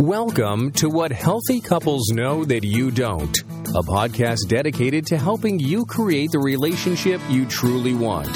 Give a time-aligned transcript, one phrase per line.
[0.00, 5.86] Welcome to What Healthy Couples Know That You Don't, a podcast dedicated to helping you
[5.86, 8.28] create the relationship you truly want.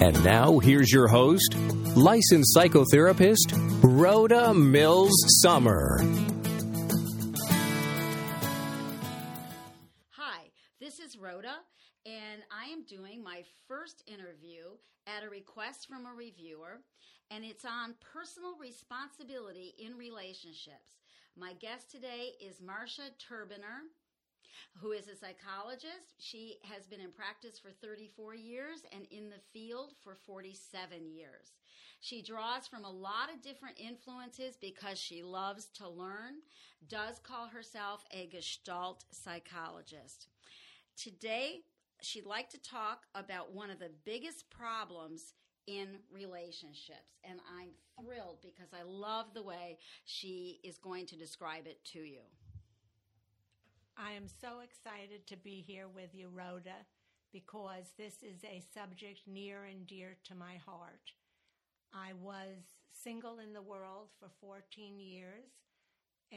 [0.00, 1.54] And now, here's your host,
[1.94, 5.12] licensed psychotherapist, Rhoda Mills
[5.42, 5.98] Sommer.
[10.12, 10.44] Hi,
[10.80, 11.56] this is Rhoda,
[12.06, 14.62] and I am doing my first interview
[15.06, 16.80] at a request from a reviewer,
[17.30, 20.98] and it's on personal responsibility in relationships.
[21.36, 23.88] My guest today is Marcia Turbiner,
[24.80, 26.14] who is a psychologist.
[26.18, 31.52] She has been in practice for 34 years and in the field for 47 years.
[32.00, 36.36] She draws from a lot of different influences because she loves to learn,
[36.88, 40.28] does call herself a Gestalt psychologist.
[40.96, 41.62] Today,
[42.00, 45.34] she'd like to talk about one of the biggest problems
[45.66, 47.18] in relationships.
[47.24, 47.70] And I'm
[48.04, 52.20] thrilled because I love the way she is going to describe it to you.
[53.96, 56.84] I am so excited to be here with you, Rhoda,
[57.32, 61.12] because this is a subject near and dear to my heart.
[61.94, 62.56] I was
[62.92, 65.44] single in the world for 14 years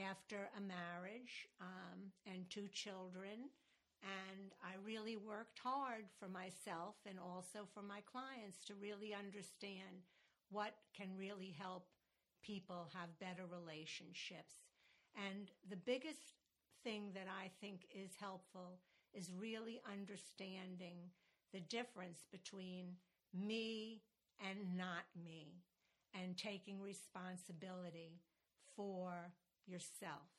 [0.09, 3.49] after a marriage um, and two children.
[4.03, 10.07] And I really worked hard for myself and also for my clients to really understand
[10.49, 11.87] what can really help
[12.41, 14.63] people have better relationships.
[15.15, 16.33] And the biggest
[16.83, 18.79] thing that I think is helpful
[19.13, 21.11] is really understanding
[21.51, 22.95] the difference between
[23.33, 24.01] me
[24.39, 25.63] and not me
[26.13, 28.21] and taking responsibility
[28.75, 29.33] for
[29.67, 30.29] yourself.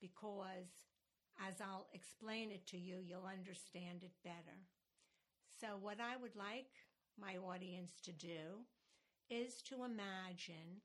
[0.00, 0.91] Because
[1.40, 4.58] as I'll explain it to you, you'll understand it better.
[5.60, 6.70] So, what I would like
[7.20, 8.66] my audience to do
[9.30, 10.82] is to imagine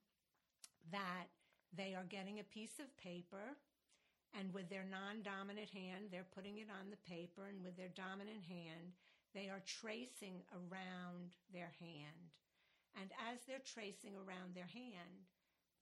[0.91, 1.27] that
[1.75, 3.57] they are getting a piece of paper
[4.37, 7.93] and with their non dominant hand, they're putting it on the paper, and with their
[7.95, 8.93] dominant hand,
[9.33, 12.35] they are tracing around their hand.
[12.99, 15.29] And as they're tracing around their hand,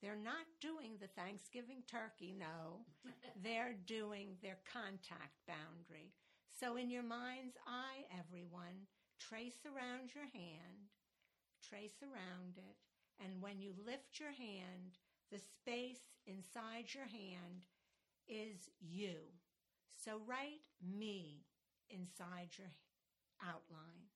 [0.02, 2.86] they're not doing the Thanksgiving turkey, no.
[3.44, 6.14] They're doing their contact boundary.
[6.60, 8.88] So, in your mind's eye, everyone,
[9.20, 10.92] trace around your hand,
[11.68, 12.78] trace around it,
[13.24, 15.00] and when you lift your hand,
[15.32, 17.68] the space inside your hand
[18.28, 19.16] is you.
[19.96, 21.46] So, write me
[21.90, 22.72] inside your
[23.42, 24.12] outline.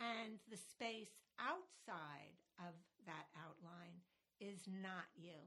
[0.00, 2.74] And the space outside of
[3.06, 4.00] that outline
[4.40, 5.38] is not you.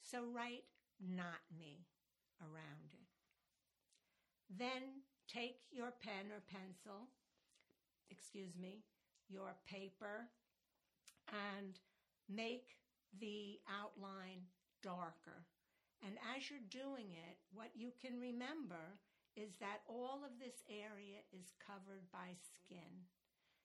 [0.00, 0.64] So write
[1.00, 1.86] not me
[2.40, 3.08] around it.
[4.48, 7.08] Then take your pen or pencil,
[8.10, 8.84] excuse me,
[9.28, 10.28] your paper,
[11.28, 11.78] and
[12.28, 12.76] make
[13.20, 14.48] the outline
[14.82, 15.44] darker.
[16.04, 19.00] And as you're doing it, what you can remember
[19.36, 23.06] is that all of this area is covered by skin.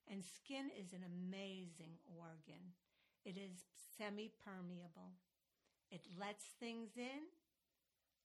[0.09, 2.75] And skin is an amazing organ.
[3.25, 3.63] It is
[3.97, 5.13] semi permeable.
[5.91, 7.29] It lets things in,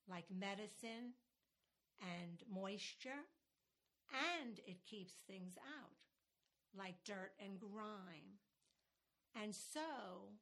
[0.09, 1.14] like medicine
[2.00, 3.26] and moisture,
[4.42, 5.98] and it keeps things out,
[6.76, 8.41] like dirt and grime.
[9.41, 10.32] And so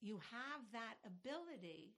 [0.00, 1.94] you have that ability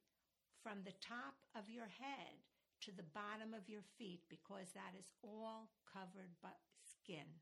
[0.63, 2.37] from the top of your head
[2.83, 6.53] to the bottom of your feet because that is all covered by
[6.83, 7.41] skin.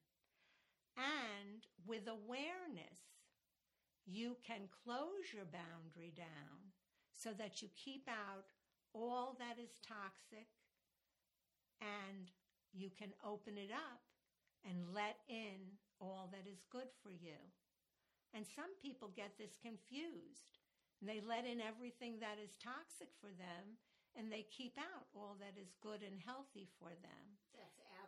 [0.97, 3.01] And with awareness,
[4.07, 6.73] you can close your boundary down
[7.13, 8.51] so that you keep out
[8.95, 10.49] all that is toxic
[11.81, 12.31] and
[12.73, 14.03] you can open it up
[14.65, 17.39] and let in all that is good for you.
[18.35, 20.59] And some people get this confused.
[21.03, 23.79] They let in everything that is toxic for them
[24.17, 27.42] and they keep out all that is good and healthy for them.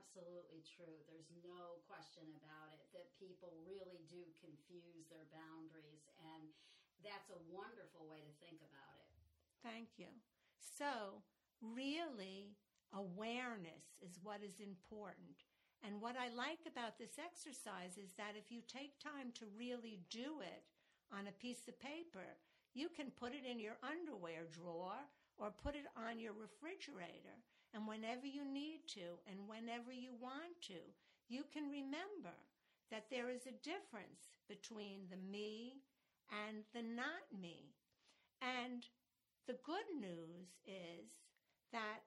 [0.04, 1.00] Absolutely true.
[1.08, 6.44] There's no question about it that people really do confuse their boundaries, and
[7.00, 9.08] that's a wonderful way to think about it.
[9.64, 10.12] Thank you.
[10.60, 11.24] So,
[11.64, 12.52] really,
[12.92, 15.48] awareness is what is important.
[15.80, 20.04] And what I like about this exercise is that if you take time to really
[20.12, 20.68] do it
[21.08, 22.36] on a piece of paper,
[22.76, 25.00] you can put it in your underwear drawer
[25.40, 27.40] or put it on your refrigerator.
[27.74, 30.78] And whenever you need to and whenever you want to,
[31.28, 32.38] you can remember
[32.90, 35.82] that there is a difference between the me
[36.30, 37.74] and the not me.
[38.40, 38.86] And
[39.46, 41.10] the good news is
[41.72, 42.06] that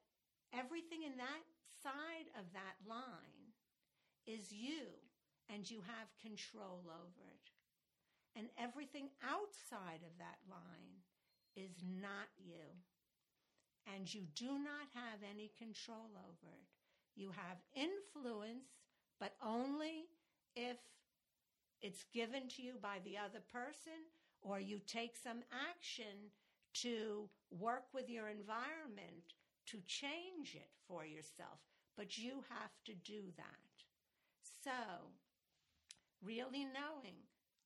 [0.56, 1.44] everything in that
[1.84, 3.52] side of that line
[4.26, 4.88] is you
[5.52, 7.52] and you have control over it.
[8.40, 11.04] And everything outside of that line
[11.56, 12.72] is not you.
[13.96, 16.68] And you do not have any control over it.
[17.16, 18.68] You have influence,
[19.20, 20.06] but only
[20.56, 20.78] if
[21.82, 24.06] it's given to you by the other person
[24.42, 26.32] or you take some action
[26.74, 29.34] to work with your environment
[29.68, 31.60] to change it for yourself.
[31.96, 33.74] But you have to do that.
[34.64, 35.12] So,
[36.22, 37.18] really knowing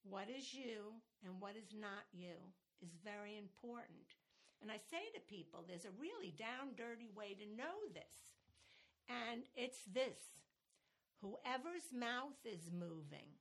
[0.03, 0.93] what is you
[1.25, 2.35] and what is not you
[2.81, 4.15] is very important.
[4.61, 8.37] And I say to people, there's a really down dirty way to know this.
[9.09, 10.45] And it's this
[11.21, 13.37] whoever's mouth is moving,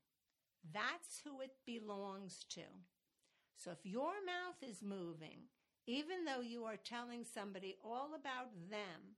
[0.72, 2.64] that's who it belongs to.
[3.56, 5.48] So if your mouth is moving,
[5.86, 9.16] even though you are telling somebody all about them,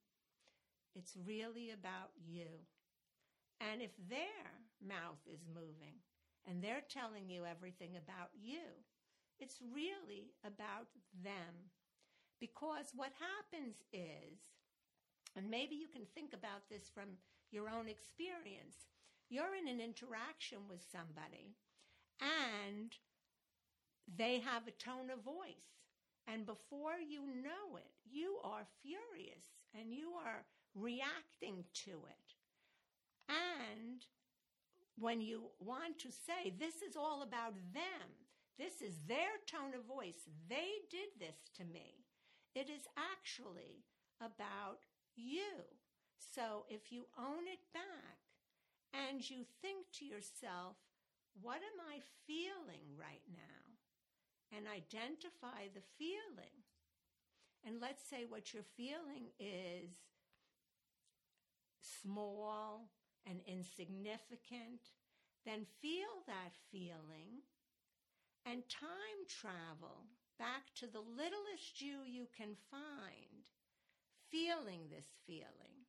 [0.94, 2.46] it's really about you.
[3.60, 4.50] And if their
[4.84, 6.02] mouth is moving
[6.48, 8.66] and they're telling you everything about you,
[9.38, 10.88] it's really about
[11.22, 11.70] them.
[12.42, 14.42] Because what happens is,
[15.36, 17.14] and maybe you can think about this from
[17.52, 18.90] your own experience,
[19.30, 21.54] you're in an interaction with somebody
[22.20, 22.90] and
[24.18, 25.70] they have a tone of voice.
[26.26, 29.46] And before you know it, you are furious
[29.78, 30.42] and you are
[30.74, 32.28] reacting to it.
[33.28, 34.04] And
[34.98, 38.08] when you want to say, this is all about them,
[38.58, 42.01] this is their tone of voice, they did this to me,
[42.54, 43.84] it is actually
[44.20, 44.84] about
[45.16, 45.64] you.
[46.18, 48.20] So if you own it back
[48.92, 50.76] and you think to yourself,
[51.40, 54.56] what am I feeling right now?
[54.56, 56.62] And identify the feeling.
[57.64, 59.90] And let's say what you're feeling is
[61.80, 62.90] small
[63.26, 64.92] and insignificant,
[65.46, 67.42] then feel that feeling
[68.44, 70.06] and time travel
[70.42, 73.46] back to the littlest you you can find,
[74.26, 75.86] feeling this feeling.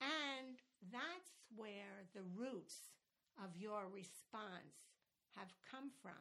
[0.00, 0.56] And
[0.88, 2.96] that's where the roots
[3.36, 4.88] of your response
[5.36, 6.16] have come from.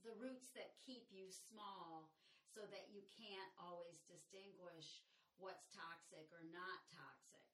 [0.00, 2.08] The roots that keep you small
[2.48, 5.04] so that you can't always distinguish
[5.36, 7.44] what's toxic or not toxic.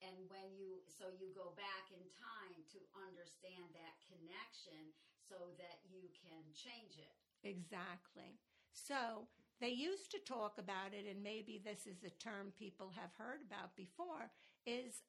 [0.00, 4.96] And when you, so you go back in time to understand that connection
[5.28, 7.14] so that you can change it.
[7.44, 8.40] Exactly.
[8.72, 9.28] So
[9.60, 13.40] they used to talk about it, and maybe this is a term people have heard
[13.46, 14.30] about before,
[14.66, 15.02] is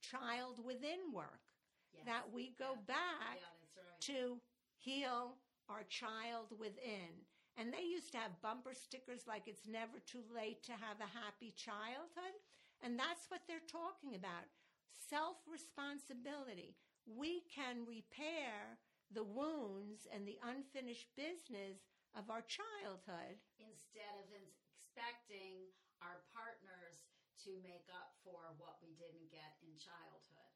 [0.00, 1.52] child within work.
[1.92, 2.04] Yes.
[2.06, 2.94] That we go yeah.
[2.94, 4.00] back yeah, right.
[4.12, 4.40] to
[4.78, 5.36] heal
[5.68, 7.26] our child within.
[7.56, 11.08] And they used to have bumper stickers like it's never too late to have a
[11.08, 12.36] happy childhood.
[12.84, 14.44] And that's what they're talking about
[14.92, 16.76] self responsibility.
[17.06, 18.76] We can repair
[19.12, 21.86] the wounds and the unfinished business
[22.16, 23.38] of our childhood.
[23.60, 25.70] Instead of expecting
[26.02, 27.06] our partners
[27.44, 30.52] to make up for what we didn't get in childhood.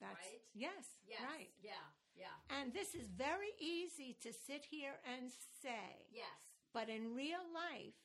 [0.00, 0.44] That's right?
[0.52, 1.48] yes, yes, right.
[1.62, 1.80] Yeah,
[2.12, 2.36] yeah.
[2.52, 5.32] And this is very easy to sit here and
[5.62, 6.04] say.
[6.12, 6.28] Yes.
[6.74, 7.96] But in real life,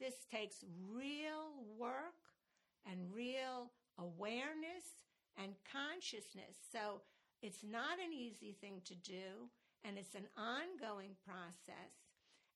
[0.00, 2.18] this takes real work
[2.82, 5.06] and real awareness
[5.38, 6.58] and consciousness.
[6.72, 7.02] So
[7.42, 9.50] it's not an easy thing to do,
[9.84, 11.94] and it's an ongoing process.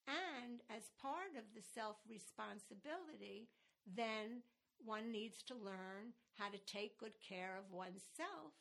[0.09, 3.49] And as part of the self responsibility,
[3.87, 4.43] then
[4.85, 8.57] one needs to learn how to take good care of oneself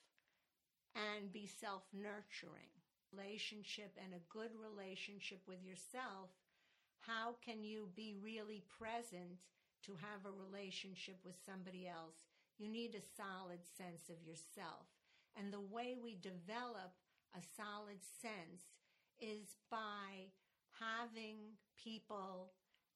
[0.95, 2.73] and be self nurturing.
[3.11, 6.29] Relationship and a good relationship with yourself.
[7.01, 9.41] How can you be really present
[9.87, 12.27] to have a relationship with somebody else?
[12.59, 14.98] You need a solid sense of yourself.
[15.37, 16.93] And the way we develop
[17.35, 18.63] a solid sense
[19.19, 20.31] is by
[20.79, 22.53] having people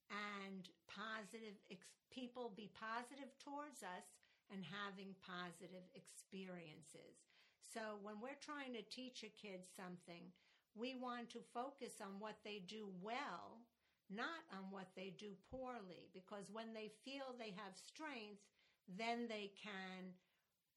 [0.09, 4.07] and positive ex- people be positive towards us
[4.51, 7.25] and having positive experiences.
[7.73, 10.29] So when we're trying to teach a kid something,
[10.75, 13.65] we want to focus on what they do well,
[14.09, 18.41] not on what they do poorly, because when they feel they have strength,
[18.85, 20.13] then they can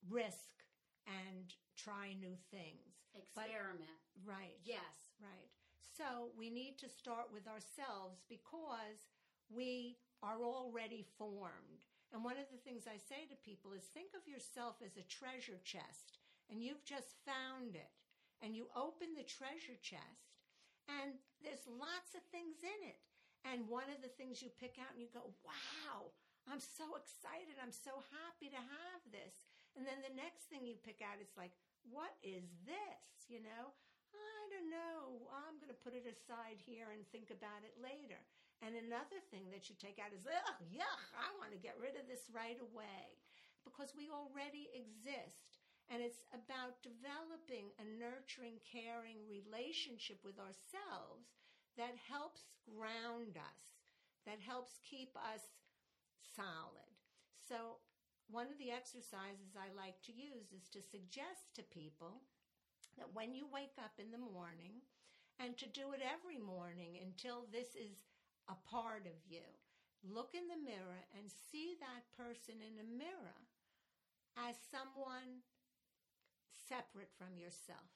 [0.08, 0.64] risk
[1.06, 3.06] and try new things.
[3.14, 3.98] Experiment.
[4.20, 4.58] But, right.
[4.64, 5.14] Yes.
[5.22, 5.50] Right.
[5.96, 9.08] So we need to start with ourselves because
[9.48, 11.88] we are already formed.
[12.12, 15.08] And one of the things I say to people is think of yourself as a
[15.08, 16.20] treasure chest
[16.50, 17.90] and you've just found it
[18.44, 20.36] and you open the treasure chest
[20.86, 23.00] and there's lots of things in it.
[23.46, 26.10] And one of the things you pick out and you go, wow,
[26.50, 27.58] I'm so excited.
[27.58, 29.46] I'm so happy to have this.
[29.76, 31.52] And then the next thing you pick out is like,
[31.92, 33.28] what is this?
[33.28, 33.76] You know,
[34.16, 35.28] I don't know.
[35.30, 38.18] I'm going to put it aside here and think about it later.
[38.64, 41.92] And another thing that you take out is, ugh, yuck, I want to get rid
[42.00, 43.20] of this right away
[43.68, 45.60] because we already exist.
[45.92, 51.36] And it's about developing a nurturing, caring relationship with ourselves
[51.76, 53.62] that helps ground us,
[54.24, 55.44] that helps keep us
[56.34, 56.90] solid.
[57.46, 57.78] So,
[58.30, 62.26] one of the exercises I like to use is to suggest to people
[62.98, 64.82] that when you wake up in the morning,
[65.38, 68.08] and to do it every morning until this is
[68.48, 69.44] a part of you,
[70.00, 73.44] look in the mirror and see that person in the mirror
[74.36, 75.44] as someone
[76.48, 77.92] separate from yourself.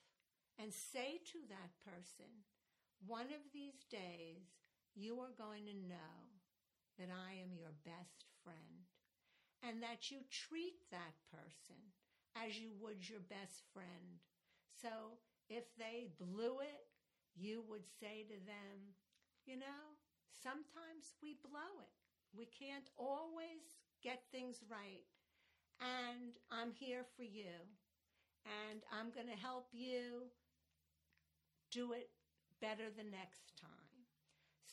[0.60, 2.44] And say to that person,
[3.06, 4.60] one of these days,
[4.92, 6.36] you are going to know
[7.00, 8.89] that I am your best friend
[9.62, 11.78] and that you treat that person
[12.36, 14.20] as you would your best friend
[14.80, 16.86] so if they blew it,
[17.36, 18.94] you would say to them,
[19.46, 19.98] you know,
[20.42, 21.92] sometimes we blow it.
[22.36, 25.04] We can't always get things right.
[25.80, 27.50] And I'm here for you.
[28.44, 30.30] And I'm going to help you
[31.70, 32.10] do it
[32.60, 34.04] better the next time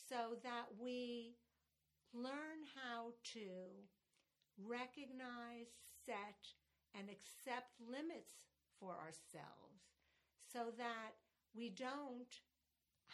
[0.08, 1.36] so that we
[2.14, 3.48] learn how to
[4.66, 5.70] recognize,
[6.06, 6.54] set,
[6.98, 8.34] and accept limits
[8.80, 9.82] for ourselves
[10.52, 11.14] so that
[11.54, 12.40] we don't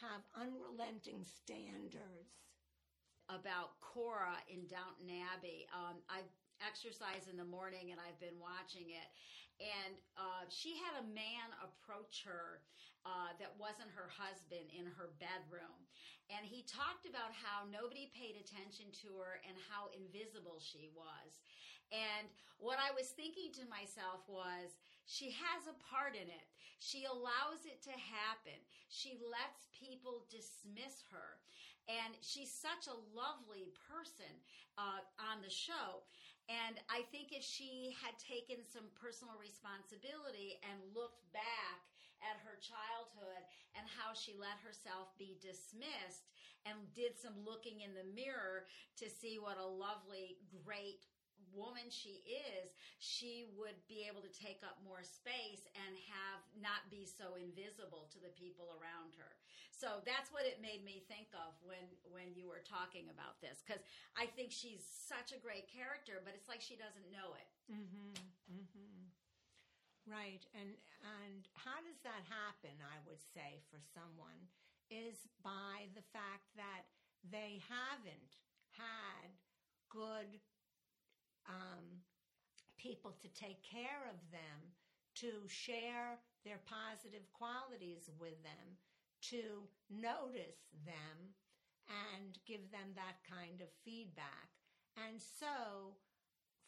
[0.00, 2.52] have unrelenting standards.
[3.30, 6.20] About Cora in Downton Abbey, um, I
[6.62, 9.08] exercise in the morning and I've been watching it.
[9.62, 12.62] And uh, she had a man approach her
[13.06, 15.78] uh, that wasn't her husband in her bedroom.
[16.32, 21.44] And he talked about how nobody paid attention to her and how invisible she was.
[21.92, 26.49] And what I was thinking to myself was, she has a part in it.
[26.80, 28.56] She allows it to happen.
[28.88, 31.38] She lets people dismiss her.
[31.84, 34.32] And she's such a lovely person
[34.80, 36.08] uh, on the show.
[36.48, 41.80] And I think if she had taken some personal responsibility and looked back
[42.20, 43.44] at her childhood
[43.76, 46.28] and how she let herself be dismissed
[46.64, 48.64] and did some looking in the mirror
[49.00, 51.00] to see what a lovely, great
[51.54, 56.90] woman she is, she would be able to take up more space and have not
[56.90, 59.38] be so invisible to the people around her.
[59.70, 63.62] So that's what it made me think of when when you were talking about this
[63.62, 63.80] cuz
[64.16, 67.49] I think she's such a great character, but it's like she doesn't know it.
[67.70, 68.14] Mhm.
[68.50, 69.11] Mhm.
[70.06, 70.44] Right.
[70.52, 74.49] And and how does that happen, I would say for someone
[74.90, 76.84] is by the fact that
[77.25, 78.37] they haven't
[78.76, 79.32] had
[79.88, 80.40] good
[81.48, 82.02] um,
[82.78, 84.72] people to take care of them,
[85.16, 88.76] to share their positive qualities with them,
[89.30, 91.32] to notice them
[91.88, 94.52] and give them that kind of feedback.
[95.00, 95.96] And so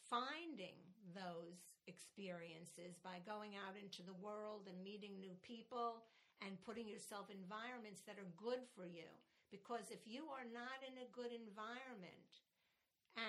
[0.09, 0.77] finding
[1.15, 6.03] those experiences by going out into the world and meeting new people
[6.43, 9.09] and putting yourself in environments that are good for you.
[9.49, 12.43] Because if you are not in a good environment,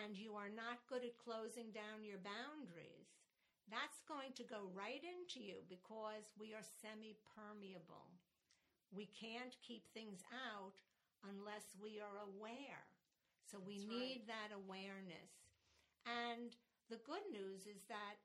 [0.09, 3.13] and you are not good at closing down your boundaries,
[3.69, 8.17] that's going to go right into you because we are semi permeable.
[8.91, 10.81] We can't keep things out
[11.29, 12.89] unless we are aware.
[13.45, 14.33] So we That's need right.
[14.33, 15.33] that awareness.
[16.09, 16.57] And
[16.89, 18.17] the good news is that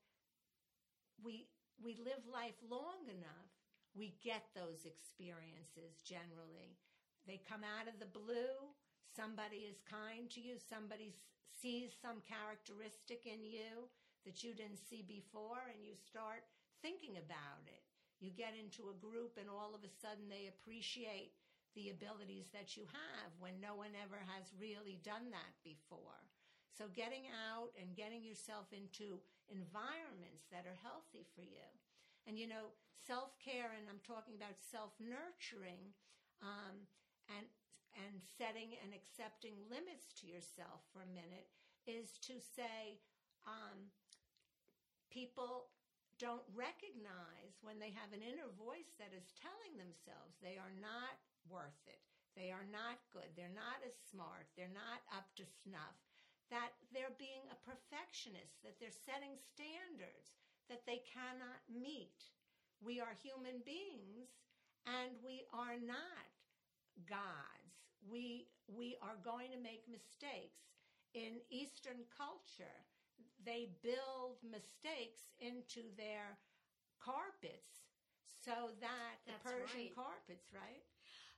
[1.24, 1.48] we
[1.82, 3.52] we live life long enough,
[3.96, 6.78] we get those experiences generally.
[7.28, 8.72] They come out of the blue.
[9.16, 10.58] Somebody is kind to you.
[10.60, 13.89] Somebody s- sees some characteristic in you
[14.25, 16.48] that you didn't see before, and you start
[16.81, 17.83] thinking about it.
[18.19, 21.36] You get into a group, and all of a sudden they appreciate
[21.75, 26.22] the abilities that you have when no one ever has really done that before.
[26.74, 31.67] So, getting out and getting yourself into environments that are healthy for you.
[32.25, 32.74] And you know,
[33.05, 35.93] self care, and I'm talking about self nurturing,
[36.41, 36.88] um,
[37.29, 37.45] and
[37.98, 41.50] and setting and accepting limits to yourself for a minute
[41.86, 42.98] is to say,
[43.46, 43.92] um,
[45.12, 45.70] people
[46.22, 51.18] don't recognize when they have an inner voice that is telling themselves they are not
[51.50, 52.00] worth it,
[52.38, 55.98] they are not good, they're not as smart, they're not up to snuff,
[56.54, 60.38] that they're being a perfectionist, that they're setting standards
[60.70, 62.32] that they cannot meet.
[62.80, 64.32] We are human beings
[64.88, 66.28] and we are not
[67.10, 67.83] gods.
[68.10, 70.60] We, we are going to make mistakes.
[71.13, 72.86] In Eastern culture,
[73.43, 76.38] they build mistakes into their
[77.00, 77.86] carpets
[78.43, 79.95] So that the Persian right.
[79.95, 80.83] carpets, right?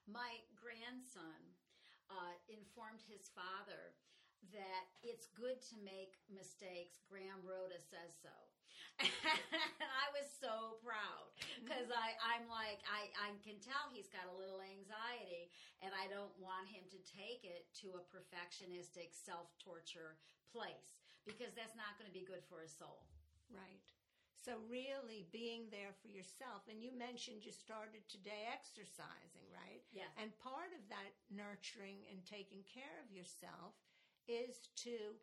[0.08, 1.56] My grandson
[2.10, 3.94] uh, informed his father
[4.54, 7.02] that it's good to make mistakes.
[7.10, 8.34] Graham Rhoda says so.
[9.00, 9.10] and
[10.04, 14.62] I was so proud because I'm like, I, I can tell he's got a little
[14.62, 15.45] anxiety,
[16.06, 20.22] I don't want him to take it to a perfectionistic self torture
[20.54, 23.10] place because that's not going to be good for his soul.
[23.50, 23.82] Right.
[24.38, 26.70] So really being there for yourself.
[26.70, 29.82] And you mentioned you started today exercising, right?
[29.90, 30.14] Yes.
[30.22, 33.74] And part of that nurturing and taking care of yourself
[34.30, 35.18] is to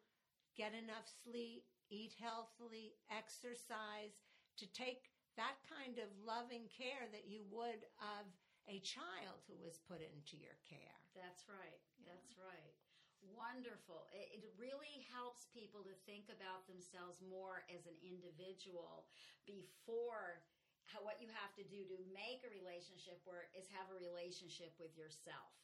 [0.59, 4.19] get enough sleep, eat healthily, exercise,
[4.59, 8.27] to take that kind of loving care that you would of
[8.71, 10.99] a child who was put into your care.
[11.15, 11.83] That's right.
[12.07, 12.75] That's right.
[13.23, 14.11] Wonderful.
[14.11, 19.07] It, it really helps people to think about themselves more as an individual
[19.47, 20.43] before
[20.91, 24.75] how, what you have to do to make a relationship work is have a relationship
[24.83, 25.55] with yourself.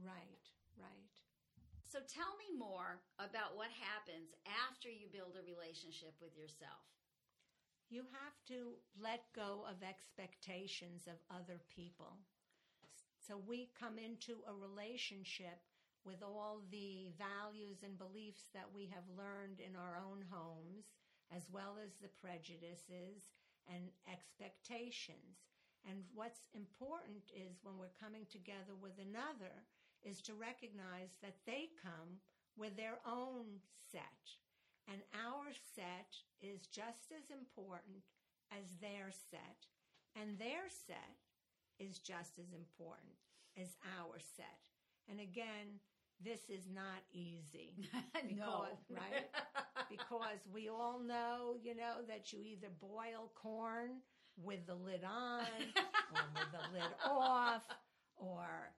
[0.00, 0.48] Right,
[0.80, 1.12] right.
[1.84, 6.80] So tell me more about what happens after you build a relationship with yourself.
[7.92, 12.16] You have to let go of expectations of other people.
[13.22, 15.62] So we come into a relationship
[16.02, 20.90] with all the values and beliefs that we have learned in our own homes,
[21.30, 23.30] as well as the prejudices
[23.70, 25.46] and expectations.
[25.86, 29.70] And what's important is when we're coming together with another
[30.02, 32.18] is to recognize that they come
[32.58, 34.34] with their own set.
[34.90, 36.10] And our set
[36.42, 38.02] is just as important
[38.50, 39.70] as their set.
[40.18, 41.22] And their set
[41.78, 43.14] is just as important
[43.60, 44.58] as our set.
[45.08, 45.80] And again,
[46.24, 47.74] this is not easy.
[48.36, 48.66] no.
[48.90, 49.26] Right?
[49.90, 54.00] because we all know, you know, that you either boil corn
[54.42, 55.40] with the lid on
[56.14, 57.62] or with the lid off,
[58.16, 58.72] or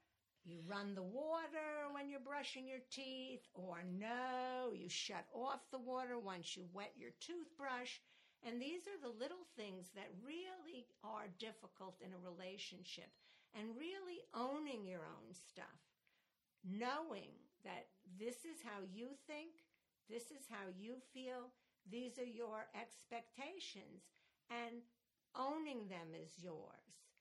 [0.45, 5.79] you run the water when you're brushing your teeth, or no, you shut off the
[5.79, 7.99] water once you wet your toothbrush.
[8.45, 13.09] And these are the little things that really are difficult in a relationship.
[13.57, 15.81] And really owning your own stuff.
[16.67, 17.31] Knowing
[17.65, 17.87] that
[18.19, 19.65] this is how you think,
[20.11, 21.55] this is how you feel,
[21.89, 24.11] these are your expectations,
[24.51, 24.83] and
[25.37, 27.15] owning them is yours,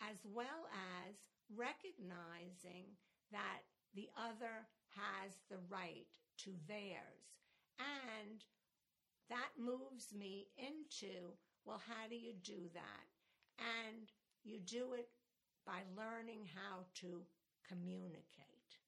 [0.00, 0.68] as well
[1.04, 1.16] as
[1.52, 2.96] recognizing
[3.32, 7.42] that the other has the right to theirs.
[7.78, 8.44] And
[9.30, 13.06] that moves me into, well, how do you do that?
[13.58, 14.10] And
[14.42, 15.08] you do it
[15.66, 17.22] by learning how to
[17.66, 18.78] communicate.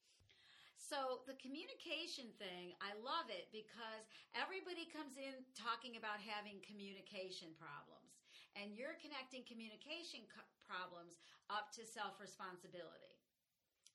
[0.77, 4.05] So the communication thing, I love it because
[4.37, 8.21] everybody comes in talking about having communication problems.
[8.53, 11.17] And you're connecting communication co- problems
[11.49, 13.17] up to self responsibility.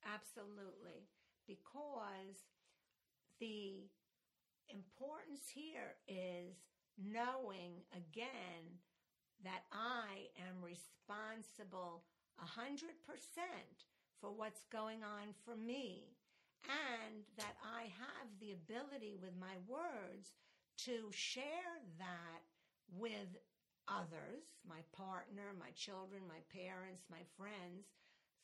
[0.02, 1.06] Absolutely.
[1.46, 2.50] Because
[3.40, 3.90] the
[4.70, 6.56] importance here is
[6.98, 8.82] knowing again
[9.44, 12.04] that I am responsible
[12.42, 12.90] 100%
[14.20, 16.18] for what's going on for me
[16.66, 20.34] and that I have the ability with my words
[20.86, 22.42] to share that
[22.92, 23.38] with
[23.88, 27.88] others, my partner, my children, my parents, my friends,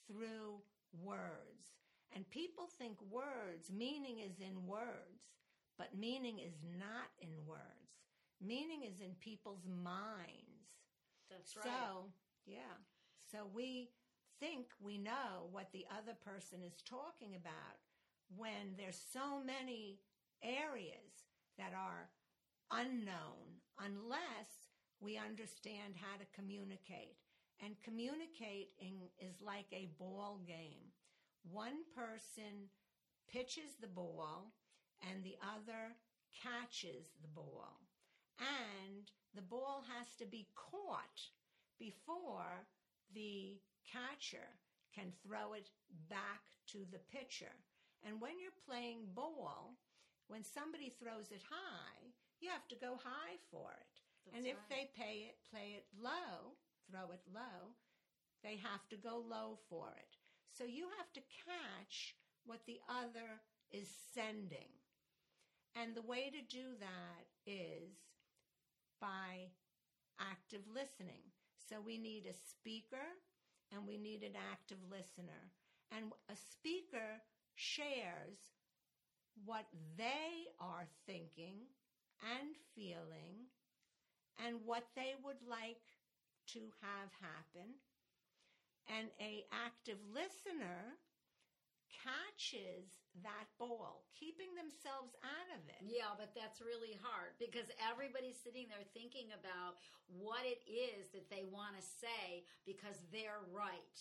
[0.07, 0.61] through
[1.01, 1.75] words.
[2.15, 5.33] And people think words, meaning is in words,
[5.77, 7.61] but meaning is not in words.
[8.41, 10.69] Meaning is in people's minds.
[11.29, 11.65] That's right.
[11.65, 12.05] So,
[12.45, 12.77] yeah.
[13.31, 13.89] So we
[14.39, 17.79] think we know what the other person is talking about
[18.35, 19.99] when there's so many
[20.43, 21.25] areas
[21.57, 22.09] that are
[22.71, 27.17] unknown unless we understand how to communicate.
[27.63, 30.91] And communicating is like a ball game.
[31.49, 32.67] One person
[33.31, 34.51] pitches the ball
[35.09, 35.95] and the other
[36.31, 37.79] catches the ball.
[38.39, 41.21] And the ball has to be caught
[41.79, 42.65] before
[43.13, 44.47] the catcher
[44.95, 45.69] can throw it
[46.09, 47.53] back to the pitcher.
[48.05, 49.75] And when you're playing ball,
[50.27, 53.93] when somebody throws it high, you have to go high for it.
[54.25, 54.69] That's and if right.
[54.69, 56.55] they pay it, play it low,
[56.89, 57.75] throw it low,
[58.43, 60.17] they have to go low for it.
[60.51, 64.69] So you have to catch what the other is sending.
[65.75, 67.97] And the way to do that is
[69.01, 69.49] by
[70.19, 71.23] active listening.
[71.69, 73.05] So we need a speaker
[73.71, 75.51] and we need an active listener.
[75.91, 77.21] And a speaker
[77.55, 78.39] shares
[79.45, 79.65] what
[79.97, 81.67] they are thinking
[82.21, 83.49] and feeling
[84.45, 85.81] and what they would like
[86.47, 87.75] to have happen
[88.87, 90.97] and a active listener
[91.93, 95.85] catches that ball, keeping themselves out of it.
[95.85, 99.77] Yeah, but that's really hard because everybody's sitting there thinking about
[100.09, 103.97] what it is that they want to say because they're right.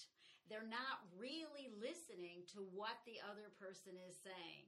[0.49, 4.67] They're not really listening to what the other person is saying.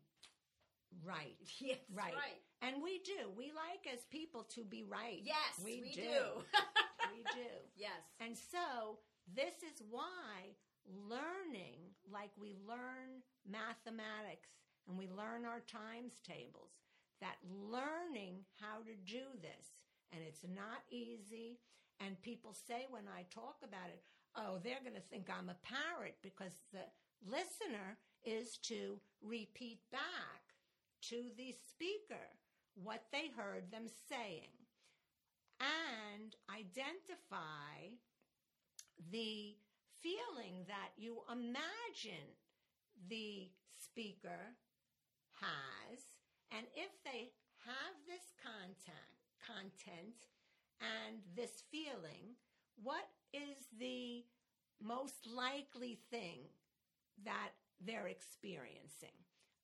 [1.02, 1.37] Right.
[1.60, 2.14] Yes, right.
[2.14, 2.40] right.
[2.62, 3.30] And we do.
[3.37, 5.20] We like as people to be right.
[5.24, 6.02] Yes, we, we do.
[6.02, 6.24] do.
[7.14, 7.50] we do.
[7.76, 8.00] yes.
[8.20, 8.98] And so
[9.34, 10.54] this is why
[10.87, 14.51] learning, like we learn mathematics
[14.88, 16.73] and we learn our times tables,
[17.20, 19.73] that learning how to do this,
[20.12, 21.59] and it's not easy.
[22.01, 24.03] And people say when I talk about it,
[24.37, 26.85] oh, they're going to think I'm a parrot because the
[27.25, 30.42] listener is to repeat back
[31.09, 32.29] to the speaker
[32.75, 34.51] what they heard them saying
[35.61, 37.94] and identify
[39.12, 39.55] the
[40.05, 42.29] feeling that you imagine
[43.09, 43.49] the
[43.81, 44.53] speaker
[45.40, 45.99] has
[46.53, 47.33] and if they
[47.64, 50.29] have this content content
[50.81, 52.37] and this feeling
[52.83, 54.23] what is the
[54.83, 56.45] most likely thing
[57.25, 59.17] that they're experiencing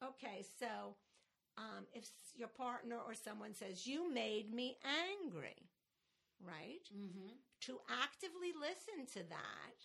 [0.02, 0.96] okay so
[1.60, 5.68] um, if your partner or someone says, You made me angry,
[6.42, 6.84] right?
[6.94, 7.36] Mm-hmm.
[7.66, 9.76] To actively listen to that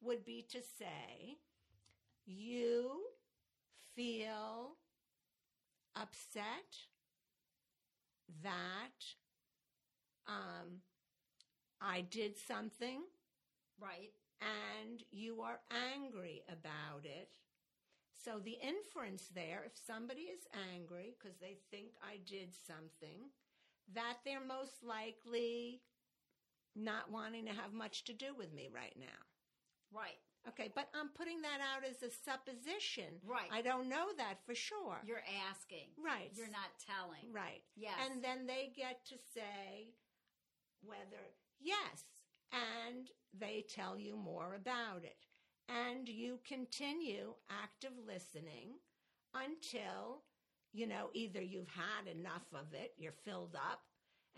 [0.00, 1.38] would be to say,
[2.24, 3.02] You
[3.94, 4.76] feel
[5.94, 6.76] upset
[8.42, 9.04] that
[10.26, 10.82] um,
[11.80, 13.02] I did something.
[13.80, 14.12] Right.
[14.40, 17.30] And you are angry about it
[18.26, 23.30] so the inference there, if somebody is angry because they think I did something,
[23.94, 25.80] that they're most likely
[26.74, 29.35] not wanting to have much to do with me right now.
[29.92, 30.18] Right.
[30.48, 33.18] Okay, but I'm putting that out as a supposition.
[33.26, 33.50] Right.
[33.50, 35.02] I don't know that for sure.
[35.04, 35.90] You're asking.
[35.98, 36.30] right.
[36.34, 37.32] You're not telling.
[37.32, 37.62] Right.
[37.74, 37.98] Yes.
[38.04, 39.94] And then they get to say
[40.82, 42.04] whether yes,
[42.52, 45.26] and they tell you more about it
[45.68, 48.74] and you continue active listening
[49.34, 50.22] until,
[50.72, 53.82] you know, either you've had enough of it, you're filled up,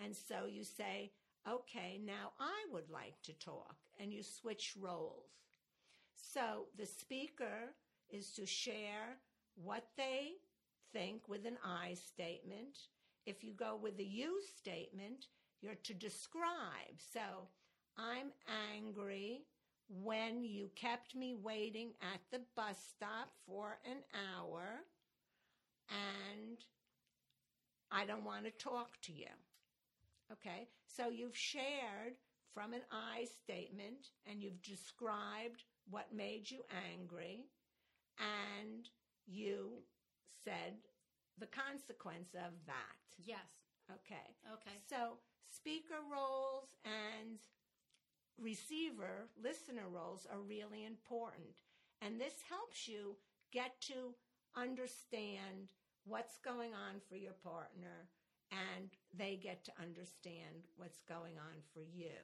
[0.02, 1.12] and so you say,
[1.48, 5.30] okay, now I would like to talk, and you switch roles.
[6.14, 7.74] So the speaker
[8.10, 9.18] is to share
[9.56, 10.32] what they
[10.92, 12.78] think with an I statement.
[13.26, 15.26] If you go with a you statement,
[15.60, 16.96] you're to describe.
[17.12, 17.20] So
[17.96, 18.30] I'm
[18.72, 19.42] angry
[19.88, 24.80] when you kept me waiting at the bus stop for an hour
[25.90, 26.58] and
[27.90, 29.28] I don't want to talk to you.
[30.30, 32.16] Okay, so you've shared
[32.54, 36.60] from an I statement and you've described what made you
[36.92, 37.46] angry
[38.18, 38.88] and
[39.26, 39.82] you
[40.44, 40.74] said
[41.38, 42.98] the consequence of that.
[43.18, 43.38] Yes.
[43.90, 44.36] Okay.
[44.52, 44.76] Okay.
[44.88, 45.18] So
[45.50, 47.38] speaker roles and
[48.40, 51.54] receiver, listener roles are really important.
[52.02, 53.16] And this helps you
[53.52, 54.14] get to
[54.56, 55.72] understand
[56.04, 58.08] what's going on for your partner
[58.50, 62.16] and they get to understand what's going on for you.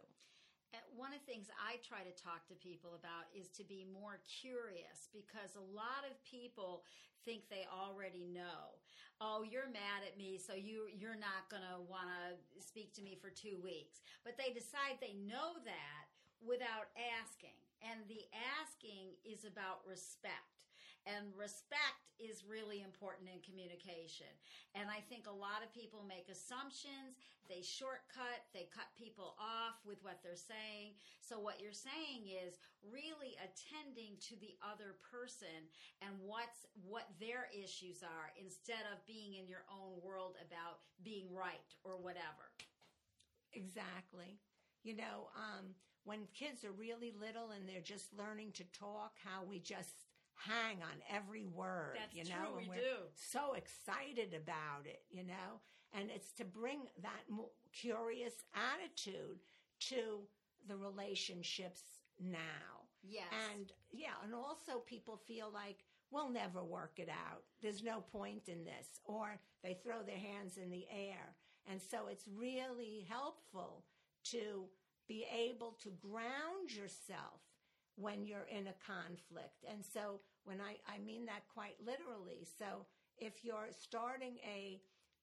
[0.75, 3.87] Uh, one of the things I try to talk to people about is to be
[3.87, 6.83] more curious because a lot of people
[7.23, 8.81] think they already know.
[9.23, 13.03] Oh, you're mad at me, so you you're not going to want to speak to
[13.07, 14.03] me for 2 weeks.
[14.27, 16.05] But they decide they know that
[16.43, 17.57] without asking.
[17.81, 18.27] And the
[18.59, 20.69] asking is about respect.
[21.07, 24.31] And respect is really important in communication.
[24.75, 29.83] And I think a lot of people make assumptions, they shortcut, they cut people off
[29.85, 30.97] with what they're saying.
[31.21, 35.69] So, what you're saying is really attending to the other person
[36.01, 41.29] and what's what their issues are instead of being in your own world about being
[41.33, 42.53] right or whatever.
[43.53, 44.41] Exactly.
[44.83, 45.75] You know, um,
[46.05, 50.05] when kids are really little and they're just learning to talk, how we just
[50.37, 51.97] hang on every word.
[51.99, 52.97] That's you know, true, and we we're do.
[53.15, 55.03] so excited about it.
[55.11, 55.61] You know,
[55.93, 57.23] and it's to bring that
[57.73, 59.39] curious attitude
[59.89, 60.27] to
[60.69, 61.83] the relationships
[62.21, 62.89] now.
[63.03, 63.27] Yes.
[63.53, 67.43] And yeah, and also people feel like we'll never work it out.
[67.61, 71.35] There's no point in this, or they throw their hands in the air.
[71.71, 73.85] And so it's really helpful
[74.25, 74.65] to
[75.09, 77.41] be able to ground yourself
[77.97, 79.65] when you're in a conflict.
[79.71, 82.47] And so when I, I mean that quite literally.
[82.59, 82.87] So
[83.19, 84.81] if you're starting a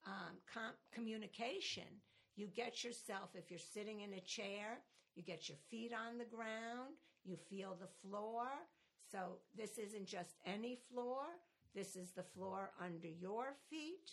[0.07, 2.01] um, com- communication,
[2.35, 4.79] You get yourself, if you're sitting in a chair,
[5.15, 8.47] you get your feet on the ground, you feel the floor.
[9.11, 11.23] So this isn't just any floor,
[11.75, 14.11] this is the floor under your feet.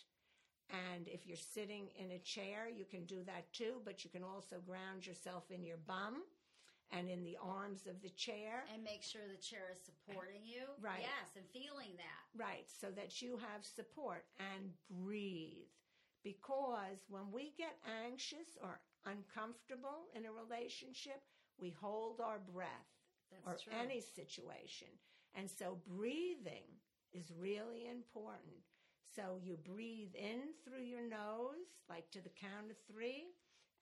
[0.71, 4.23] And if you're sitting in a chair, you can do that too, but you can
[4.25, 6.23] also ground yourself in your bum
[6.91, 8.65] and in the arms of the chair.
[8.73, 10.65] And make sure the chair is supporting you.
[10.81, 11.01] Right.
[11.03, 12.23] Yes, and feeling that.
[12.37, 15.69] Right, so that you have support and breathe.
[16.25, 21.23] Because when we get anxious or uncomfortable in a relationship,
[21.61, 22.91] we hold our breath
[23.45, 23.79] That's or true.
[23.81, 24.89] any situation.
[25.35, 26.67] And so breathing
[27.13, 28.65] is really important.
[29.15, 33.25] So you breathe in through your nose, like to the count of three,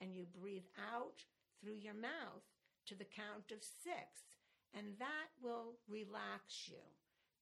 [0.01, 1.25] and you breathe out
[1.61, 2.45] through your mouth
[2.87, 4.27] to the count of six.
[4.75, 6.85] And that will relax you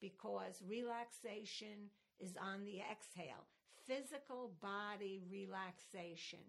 [0.00, 3.48] because relaxation is on the exhale.
[3.86, 6.40] Physical body relaxation.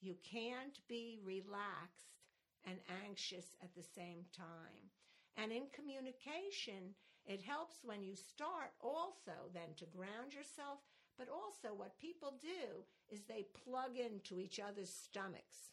[0.00, 2.20] You can't be relaxed
[2.64, 4.90] and anxious at the same time.
[5.36, 6.94] And in communication,
[7.26, 10.80] it helps when you start also then to ground yourself,
[11.18, 15.72] but also what people do is they plug into each other's stomachs.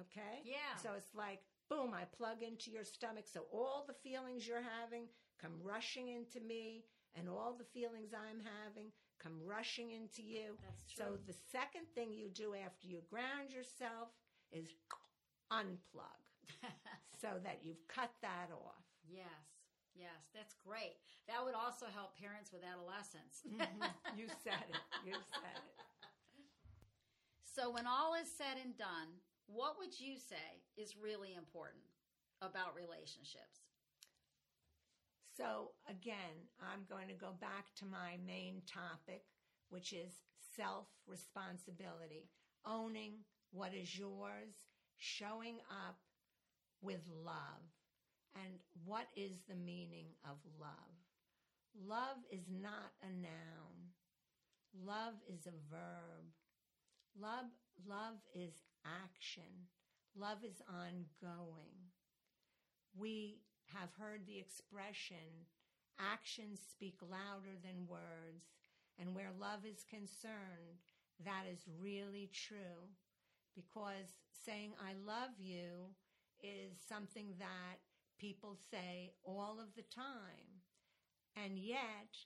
[0.00, 0.44] Okay?
[0.44, 0.76] Yeah.
[0.82, 3.26] So it's like, boom, I plug into your stomach.
[3.32, 5.04] So all the feelings you're having
[5.40, 6.84] come rushing into me,
[7.16, 10.56] and all the feelings I'm having come rushing into you.
[10.60, 14.12] That's So the second thing you do after you ground yourself
[14.52, 14.68] is
[15.52, 16.20] unplug
[17.20, 18.84] so that you've cut that off.
[19.08, 19.56] Yes.
[19.96, 21.00] Yes, that's great.
[21.26, 23.40] That would also help parents with adolescents.
[23.48, 24.20] Mm-hmm.
[24.20, 24.76] You said it.
[25.04, 25.72] You said it.
[27.56, 29.16] So, when all is said and done,
[29.46, 31.84] what would you say is really important
[32.42, 33.66] about relationships?
[35.36, 39.24] So, again, I'm going to go back to my main topic,
[39.68, 40.12] which is
[40.56, 42.30] self responsibility,
[42.66, 44.54] owning what is yours,
[44.96, 45.98] showing up
[46.80, 47.64] with love.
[48.34, 50.96] And what is the meaning of love?
[51.86, 53.92] Love is not a noun.
[54.84, 56.24] Love is a verb.
[57.18, 57.46] Love,
[57.86, 59.68] love is action.
[60.18, 61.92] Love is ongoing.
[62.96, 63.40] We
[63.74, 65.44] have heard the expression,
[65.98, 68.46] actions speak louder than words.
[68.98, 70.80] And where love is concerned,
[71.24, 72.88] that is really true.
[73.54, 75.92] Because saying, I love you
[76.42, 77.80] is something that
[78.18, 80.62] people say all of the time.
[81.36, 82.16] And yet,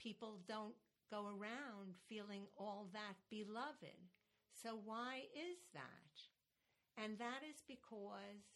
[0.00, 0.74] people don't
[1.10, 4.11] go around feeling all that beloved.
[4.62, 7.02] So, why is that?
[7.02, 8.46] And that is because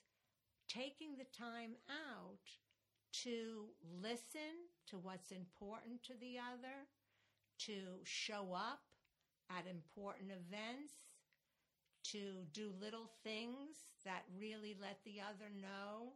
[0.68, 2.46] taking the time out
[3.24, 6.86] to listen to what's important to the other,
[7.66, 8.82] to show up
[9.50, 10.92] at important events,
[12.12, 16.12] to do little things that really let the other know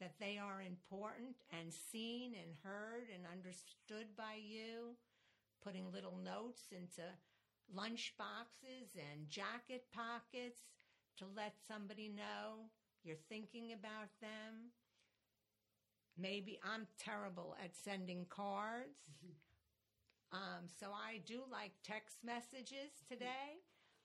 [0.00, 4.94] that they are important and seen and heard and understood by you,
[5.62, 7.02] putting little notes into
[7.72, 10.62] lunch boxes and jacket pockets
[11.18, 12.70] to let somebody know
[13.04, 14.72] you're thinking about them.
[16.18, 18.98] Maybe I'm terrible at sending cards.
[20.32, 23.62] Um, so I do like text messages today,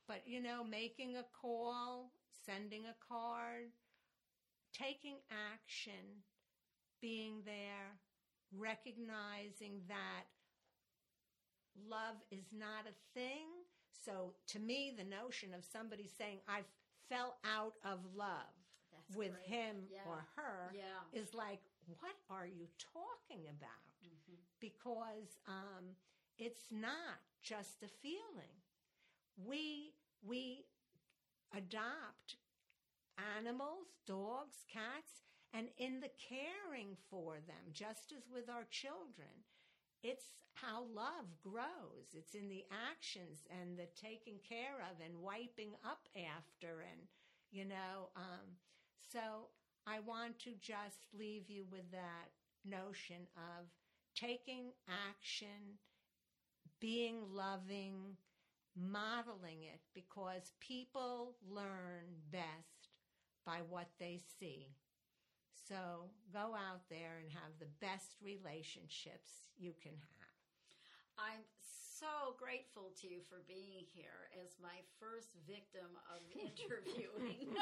[0.08, 2.12] but you know, making a call,
[2.46, 3.72] sending a card,
[4.74, 5.18] taking
[5.54, 6.24] action,
[7.02, 7.98] being there,
[8.56, 10.26] recognizing that
[11.88, 13.48] love is not a thing.
[13.92, 16.62] So to me, the notion of somebody saying, I
[17.10, 18.56] fell out of love
[18.92, 19.46] That's with great.
[19.58, 20.08] him Yeah.
[20.08, 20.84] or her Yeah.
[21.14, 21.60] is like,
[22.00, 23.94] what are you talking about?
[24.04, 24.36] Mm-hmm.
[24.60, 25.96] Because um,
[26.38, 28.56] it's not just a feeling.
[29.38, 30.66] We we
[31.56, 32.36] adopt
[33.38, 39.44] animals, dogs, cats, and in the caring for them, just as with our children,
[40.04, 42.14] it's how love grows.
[42.14, 47.02] It's in the actions and the taking care of and wiping up after, and
[47.52, 48.10] you know.
[48.16, 48.58] Um,
[49.12, 49.50] so
[49.88, 52.30] I want to just leave you with that
[52.66, 53.68] notion of
[54.16, 54.72] taking
[55.10, 55.80] action,
[56.80, 58.18] being loving,
[58.76, 62.90] modeling it, because people learn best
[63.46, 64.68] by what they see.
[65.70, 70.34] So go out there and have the best relationships you can have.
[71.22, 76.26] I'm so grateful to you for being here as my first victim of
[76.58, 77.54] interviewing.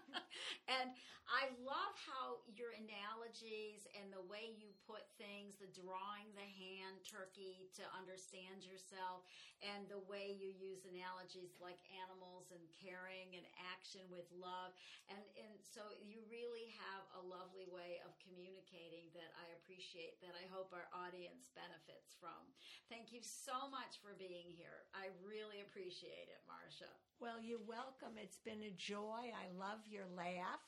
[0.80, 0.96] and
[1.36, 7.04] I love how your analogies and the way you put things, the drawing the hand
[7.04, 9.28] turkey to understand yourself
[9.60, 14.72] and the way you use analogies like animals and caring and action with love.
[15.12, 20.32] And, and so you really have a lovely way of communicating that I appreciate, that
[20.32, 22.48] I hope our audience benefits from.
[22.88, 24.88] Thank you so much for being here.
[24.96, 26.88] I really appreciate it, Marcia.
[27.20, 28.16] Well, you're welcome.
[28.16, 29.36] It's been a joy.
[29.36, 30.64] I love your laugh.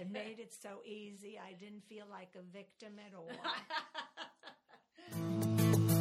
[0.00, 1.38] It made it so easy.
[1.38, 3.28] I didn't feel like a victim at all.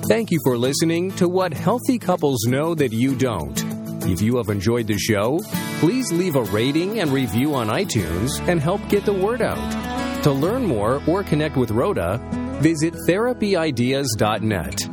[0.07, 3.61] Thank you for listening to What Healthy Couples Know That You Don't.
[4.03, 5.39] If you have enjoyed the show,
[5.79, 10.23] please leave a rating and review on iTunes and help get the word out.
[10.23, 12.19] To learn more or connect with Rhoda,
[12.61, 14.90] visit therapyideas.net.